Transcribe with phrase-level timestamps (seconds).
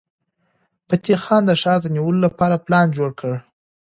[0.87, 3.33] فتح خان د ښار د نیولو لپاره پلان جوړ کړ.